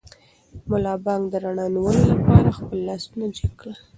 ملا 0.69 0.93
بانګ 1.05 1.23
د 1.29 1.33
رڼا 1.43 1.67
د 1.71 1.73
نیولو 1.73 2.03
لپاره 2.13 2.55
خپل 2.57 2.77
لاسونه 2.87 3.25
جګ 3.37 3.51
کړل. 3.59 3.77